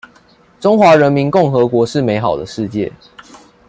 [0.59, 2.91] 中華人民共和國是美好的世界